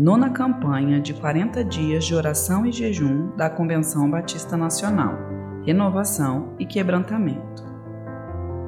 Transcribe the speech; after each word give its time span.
nona 0.00 0.30
campanha 0.30 0.98
de 0.98 1.12
40 1.12 1.62
dias 1.62 2.06
de 2.06 2.14
oração 2.14 2.64
e 2.64 2.72
jejum 2.72 3.36
da 3.36 3.50
Convenção 3.50 4.10
Batista 4.10 4.56
Nacional, 4.56 5.14
renovação 5.62 6.54
e 6.58 6.64
quebrantamento. 6.64 7.62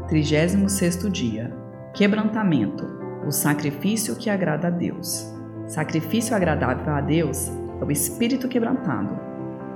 36 0.08 1.10
dia. 1.10 1.50
Quebrantamento, 1.94 2.84
o 3.26 3.30
sacrifício 3.30 4.14
que 4.14 4.28
agrada 4.28 4.66
a 4.66 4.70
Deus. 4.70 5.26
Sacrifício 5.66 6.36
agradável 6.36 6.92
a 6.92 7.00
Deus 7.00 7.50
é 7.80 7.84
o 7.86 7.90
espírito 7.90 8.46
quebrantado. 8.46 9.18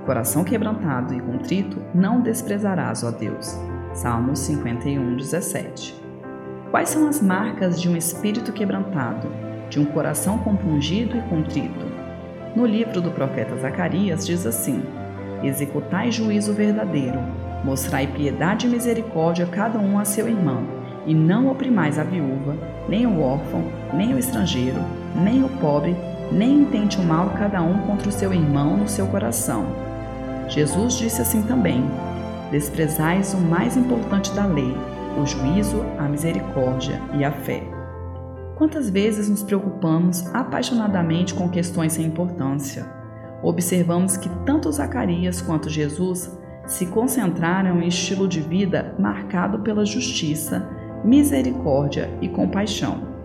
Coração 0.05 0.43
quebrantado 0.43 1.15
e 1.15 1.19
contrito 1.19 1.81
não 1.91 2.21
desprezarás, 2.21 3.03
ó 3.03 3.09
Deus. 3.09 3.57
Salmos 3.95 4.37
51, 4.41 5.17
17. 5.17 5.99
Quais 6.69 6.89
são 6.89 7.07
as 7.07 7.19
marcas 7.19 7.81
de 7.81 7.89
um 7.89 7.97
espírito 7.97 8.53
quebrantado? 8.53 9.46
De 9.69 9.79
um 9.79 9.85
coração 9.85 10.37
compungido 10.37 11.17
e 11.17 11.21
contrito. 11.23 11.85
No 12.55 12.65
livro 12.65 13.01
do 13.01 13.11
profeta 13.11 13.55
Zacarias 13.57 14.25
diz 14.25 14.45
assim: 14.45 14.83
Executai 15.43 16.11
juízo 16.11 16.53
verdadeiro, 16.53 17.19
mostrai 17.63 18.07
piedade 18.07 18.65
e 18.65 18.69
misericórdia 18.69 19.45
cada 19.45 19.77
um 19.77 19.99
a 19.99 20.05
seu 20.05 20.27
irmão, 20.27 20.63
e 21.05 21.13
não 21.13 21.51
oprimais 21.51 21.99
a 21.99 22.03
viúva, 22.03 22.57
nem 22.89 23.05
o 23.05 23.21
órfão, 23.21 23.63
nem 23.93 24.13
o 24.13 24.19
estrangeiro, 24.19 24.79
nem 25.15 25.43
o 25.43 25.49
pobre, 25.49 25.95
nem 26.31 26.61
intente 26.61 26.97
o 26.97 27.03
mal 27.03 27.29
cada 27.37 27.61
um 27.61 27.79
contra 27.85 28.09
o 28.09 28.11
seu 28.11 28.33
irmão 28.33 28.77
no 28.77 28.87
seu 28.87 29.07
coração. 29.07 29.65
Jesus 30.49 30.97
disse 30.97 31.21
assim 31.21 31.41
também: 31.43 31.83
Desprezais 32.51 33.33
o 33.33 33.37
mais 33.37 33.77
importante 33.77 34.31
da 34.31 34.45
lei, 34.45 34.75
o 35.21 35.25
juízo, 35.25 35.83
a 35.97 36.03
misericórdia 36.03 37.01
e 37.13 37.23
a 37.23 37.31
fé. 37.31 37.76
Quantas 38.57 38.89
vezes 38.89 39.29
nos 39.29 39.43
preocupamos 39.43 40.25
apaixonadamente 40.33 41.31
com 41.31 41.47
questões 41.47 41.93
sem 41.93 42.07
importância? 42.07 42.91
Observamos 43.43 44.17
que 44.17 44.27
tanto 44.47 44.71
Zacarias 44.71 45.39
quanto 45.39 45.69
Jesus 45.69 46.35
se 46.65 46.87
concentraram 46.87 47.79
em 47.79 47.87
estilo 47.87 48.27
de 48.27 48.41
vida 48.41 48.95
marcado 48.97 49.59
pela 49.59 49.85
justiça, 49.85 50.67
misericórdia 51.05 52.09
e 52.19 52.27
compaixão. 52.27 53.15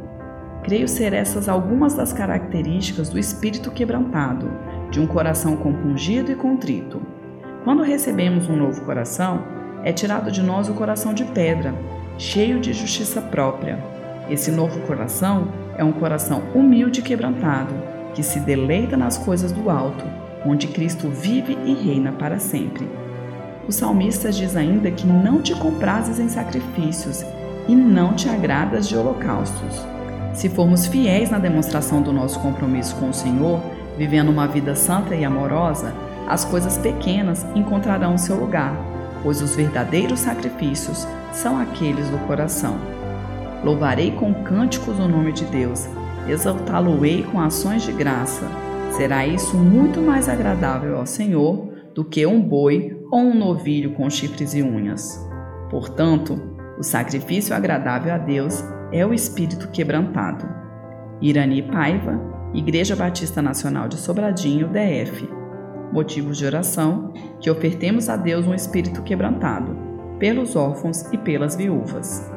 Creio 0.64 0.86
ser 0.86 1.14
essas 1.14 1.48
algumas 1.48 1.94
das 1.94 2.12
características 2.12 3.08
do 3.08 3.18
espírito 3.18 3.70
quebrantado, 3.70 4.50
de 4.90 5.00
um 5.00 5.06
coração 5.06 5.56
compungido 5.56 6.30
e 6.30 6.34
contrito. 6.34 7.00
Quando 7.64 7.82
recebemos 7.82 8.50
um 8.50 8.56
novo 8.56 8.84
coração, 8.84 9.42
é 9.82 9.94
tirado 9.94 10.30
de 10.30 10.42
nós 10.42 10.68
o 10.68 10.74
coração 10.74 11.14
de 11.14 11.24
pedra, 11.24 11.74
cheio 12.18 12.60
de 12.60 12.74
justiça 12.74 13.22
própria 13.22 14.01
esse 14.28 14.50
novo 14.50 14.80
coração 14.80 15.48
é 15.76 15.84
um 15.84 15.92
coração 15.92 16.42
humilde 16.54 17.00
e 17.00 17.02
quebrantado, 17.02 17.74
que 18.14 18.22
se 18.22 18.40
deleita 18.40 18.96
nas 18.96 19.18
coisas 19.18 19.52
do 19.52 19.70
alto, 19.70 20.04
onde 20.44 20.68
Cristo 20.68 21.08
vive 21.08 21.56
e 21.64 21.74
reina 21.74 22.12
para 22.12 22.38
sempre. 22.38 22.88
O 23.66 23.72
salmista 23.72 24.30
diz 24.30 24.56
ainda 24.56 24.90
que 24.90 25.06
não 25.06 25.40
te 25.40 25.54
comprases 25.54 26.18
em 26.18 26.28
sacrifícios 26.28 27.24
e 27.68 27.74
não 27.74 28.14
te 28.14 28.28
agradas 28.28 28.88
de 28.88 28.96
holocaustos. 28.96 29.86
Se 30.34 30.48
formos 30.48 30.86
fiéis 30.86 31.30
na 31.30 31.38
demonstração 31.38 32.02
do 32.02 32.12
nosso 32.12 32.40
compromisso 32.40 32.96
com 32.96 33.10
o 33.10 33.14
Senhor, 33.14 33.60
vivendo 33.96 34.30
uma 34.30 34.48
vida 34.48 34.74
santa 34.74 35.14
e 35.14 35.24
amorosa, 35.24 35.94
as 36.26 36.44
coisas 36.44 36.78
pequenas 36.78 37.46
encontrarão 37.54 38.16
seu 38.16 38.36
lugar, 38.36 38.74
pois 39.22 39.42
os 39.42 39.54
verdadeiros 39.54 40.20
sacrifícios 40.20 41.06
são 41.32 41.60
aqueles 41.60 42.08
do 42.08 42.18
coração. 42.26 42.76
Louvarei 43.64 44.10
com 44.10 44.34
cânticos 44.42 44.98
o 44.98 45.06
nome 45.06 45.32
de 45.32 45.44
Deus, 45.44 45.88
exaltá-lo-ei 46.28 47.22
com 47.22 47.40
ações 47.40 47.82
de 47.82 47.92
graça. 47.92 48.44
Será 48.90 49.26
isso 49.26 49.56
muito 49.56 50.00
mais 50.00 50.28
agradável 50.28 50.96
ao 50.96 51.06
Senhor 51.06 51.72
do 51.94 52.04
que 52.04 52.26
um 52.26 52.40
boi 52.40 52.98
ou 53.10 53.20
um 53.20 53.34
novilho 53.34 53.92
com 53.92 54.08
chifres 54.10 54.54
e 54.54 54.62
unhas. 54.62 55.18
Portanto, 55.70 56.40
o 56.78 56.82
sacrifício 56.82 57.54
agradável 57.54 58.12
a 58.12 58.18
Deus 58.18 58.64
é 58.90 59.06
o 59.06 59.14
espírito 59.14 59.68
quebrantado. 59.68 60.46
Irani 61.20 61.62
Paiva, 61.62 62.20
Igreja 62.52 62.96
Batista 62.96 63.40
Nacional 63.40 63.88
de 63.88 63.96
Sobradinho, 63.96 64.68
DF. 64.68 65.28
Motivos 65.92 66.36
de 66.36 66.44
oração: 66.46 67.12
que 67.40 67.50
ofertemos 67.50 68.08
a 68.08 68.16
Deus 68.16 68.46
um 68.46 68.54
espírito 68.54 69.02
quebrantado, 69.02 69.76
pelos 70.18 70.56
órfãos 70.56 71.02
e 71.12 71.18
pelas 71.18 71.54
viúvas. 71.54 72.31